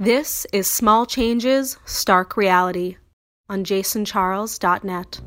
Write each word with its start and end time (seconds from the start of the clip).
This 0.00 0.46
is 0.52 0.70
Small 0.70 1.06
Changes, 1.06 1.76
Stark 1.84 2.36
Reality 2.36 2.98
on 3.48 3.64
jasoncharles.net. 3.64 5.20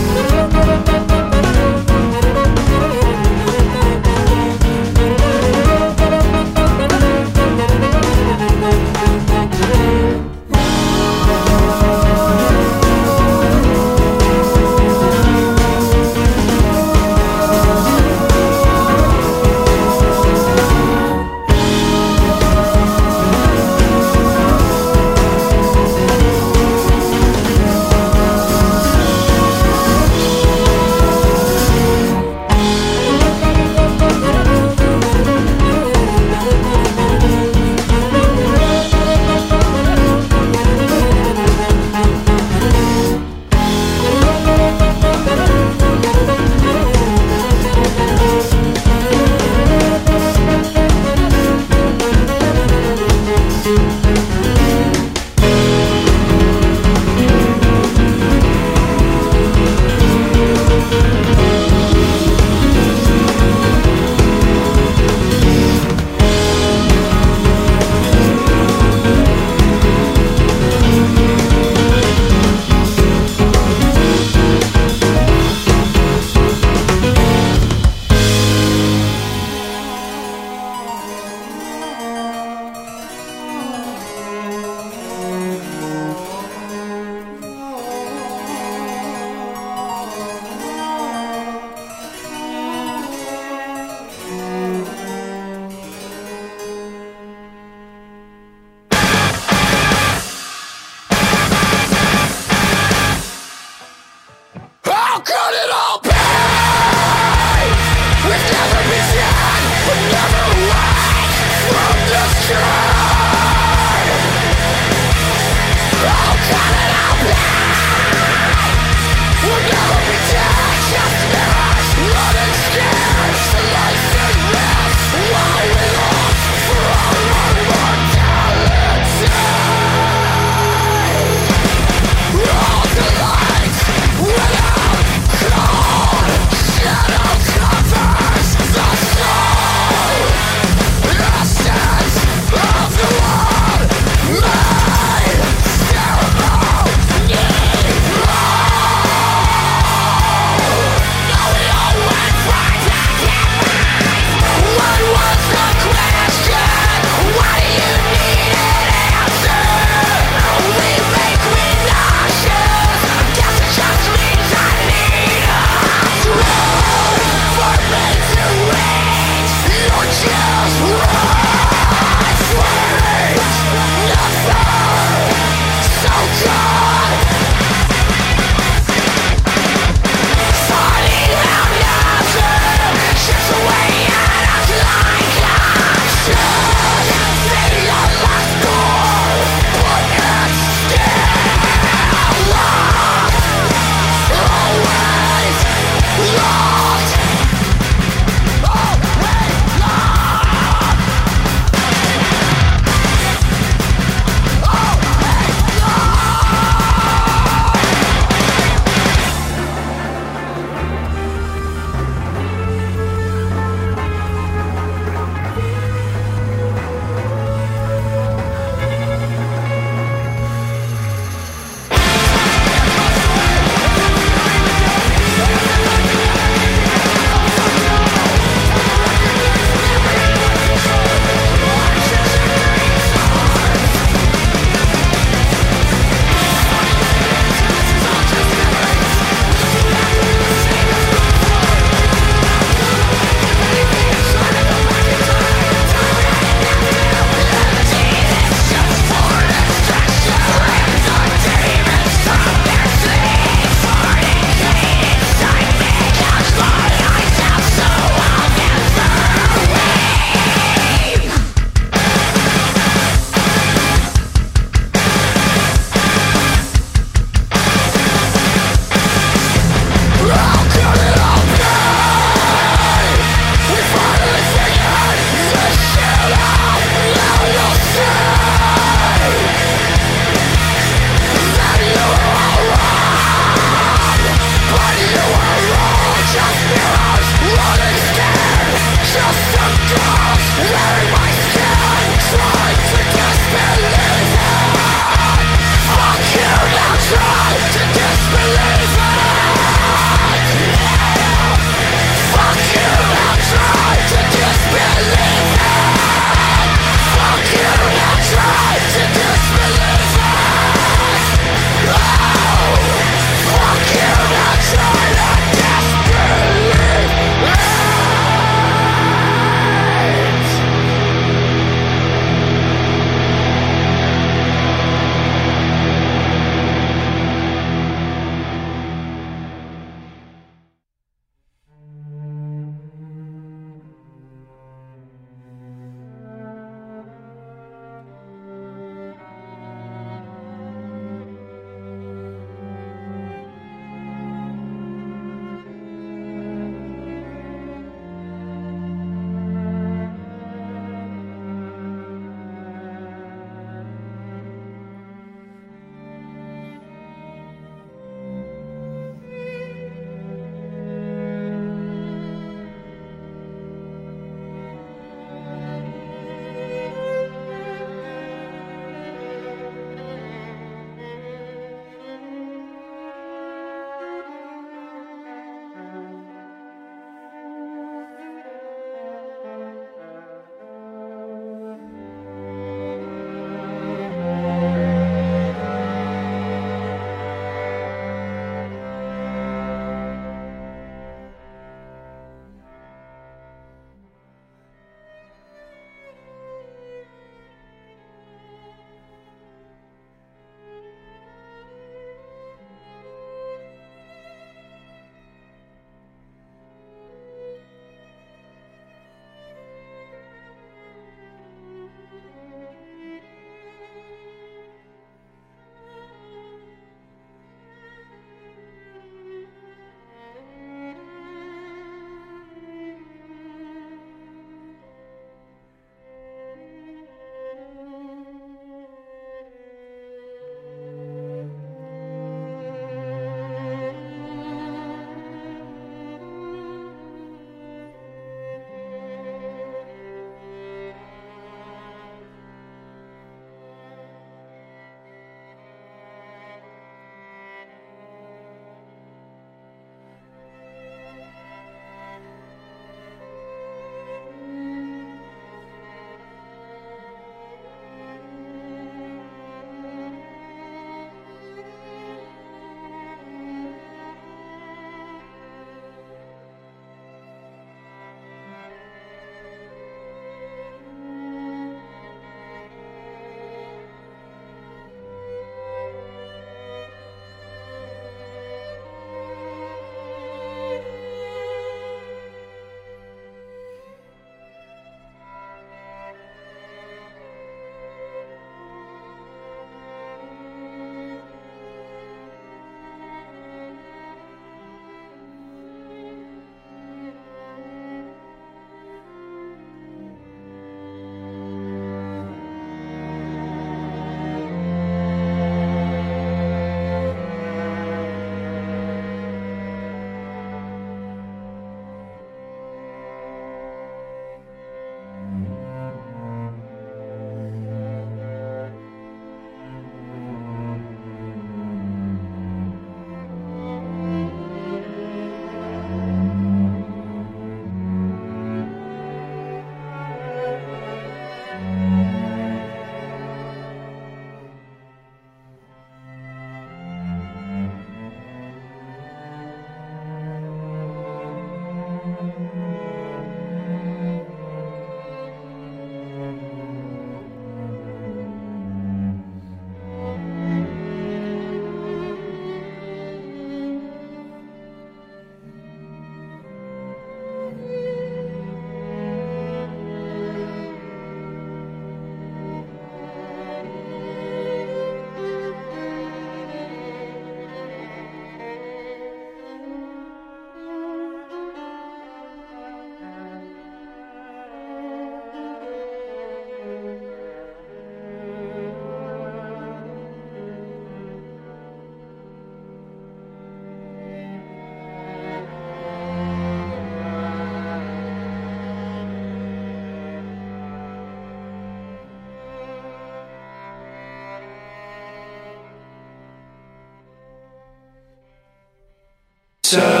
So 599.71 600.00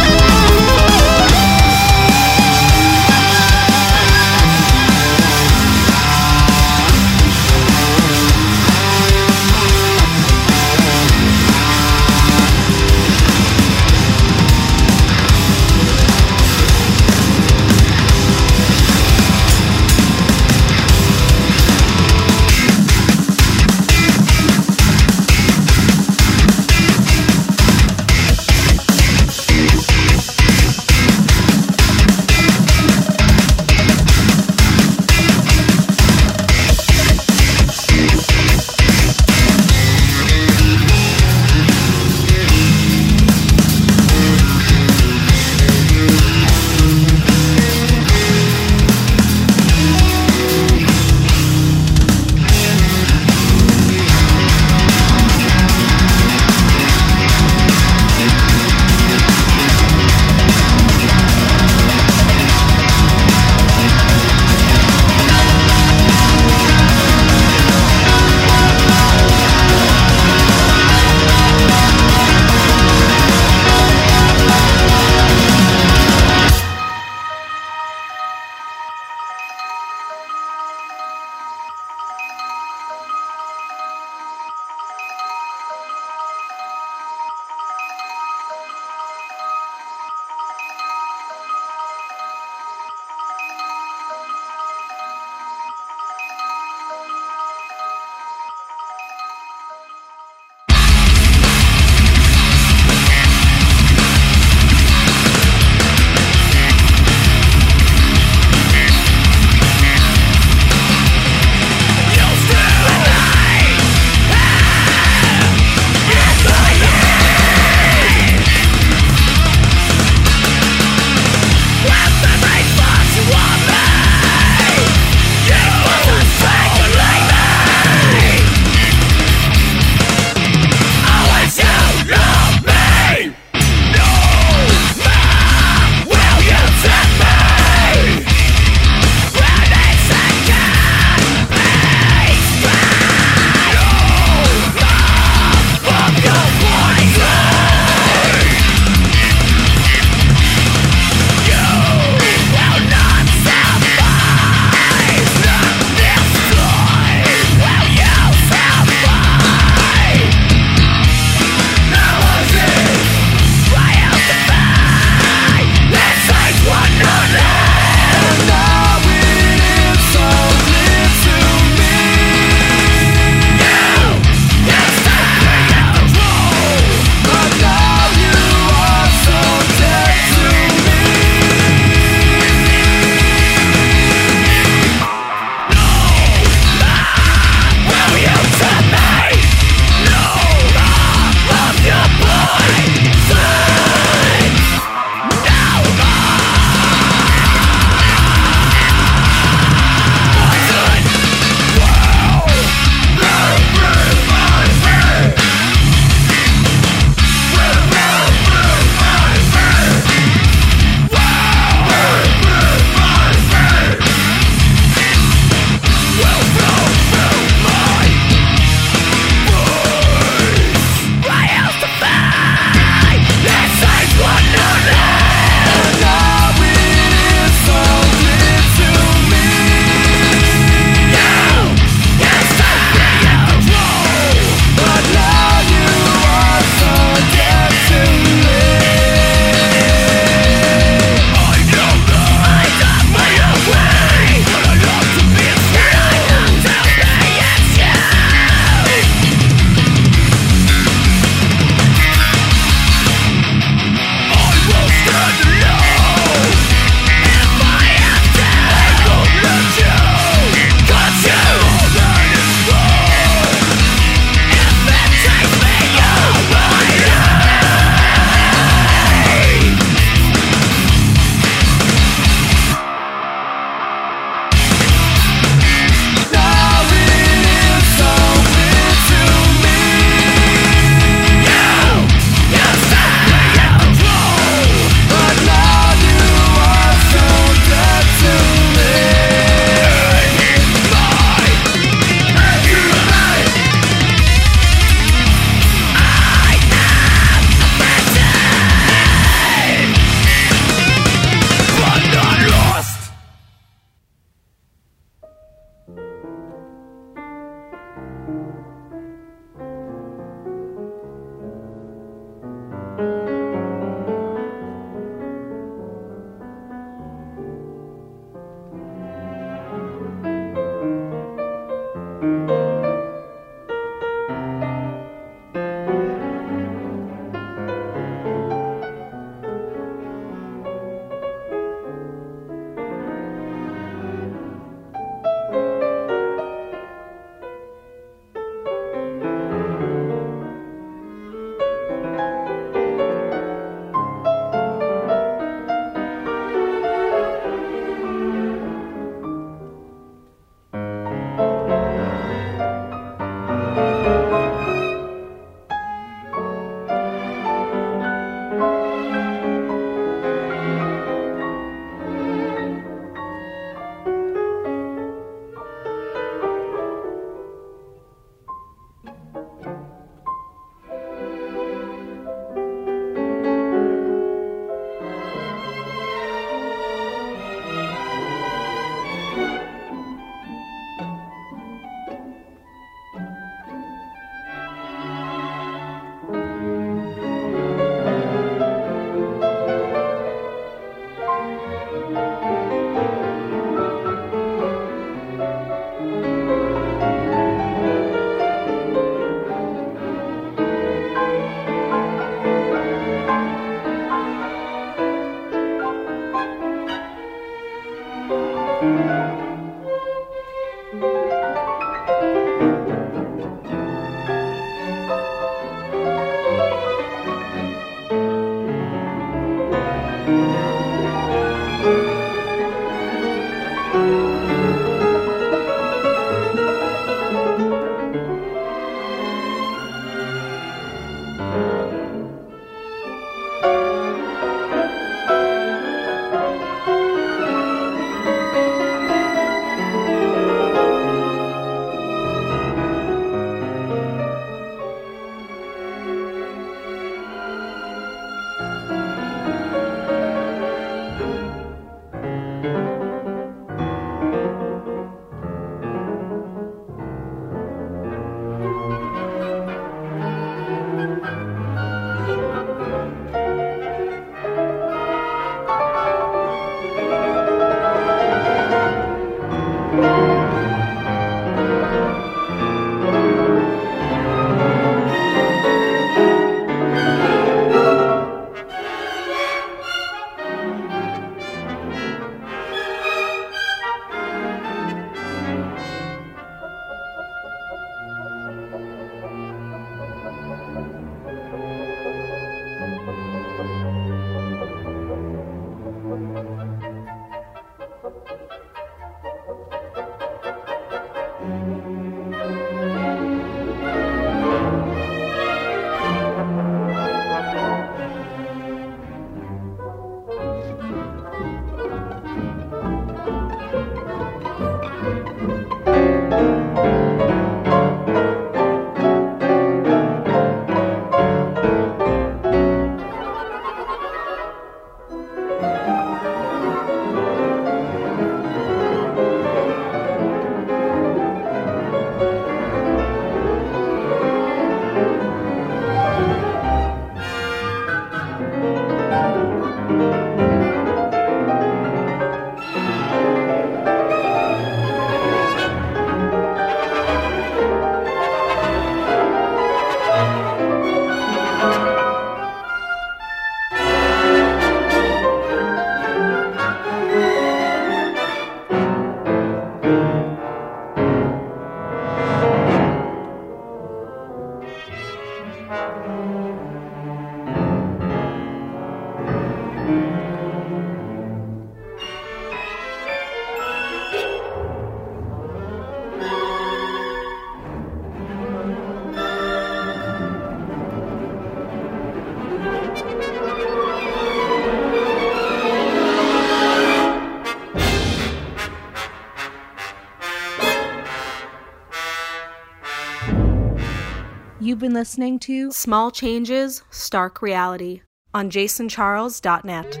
You've 594.80 594.88
been 594.88 594.94
listening 594.94 595.38
to 595.40 595.70
Small 595.72 596.10
Changes, 596.10 596.82
Stark 596.88 597.42
Reality 597.42 598.00
on 598.32 598.50
jasoncharles.net. 598.50 600.00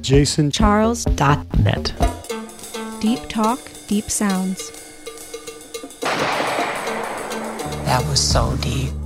jasoncharles.net. 0.00 3.00
Deep 3.02 3.20
Talk, 3.28 3.60
Deep 3.86 4.10
Sounds. 4.10 4.70
That 7.84 8.02
was 8.08 8.18
so 8.18 8.56
deep. 8.62 8.99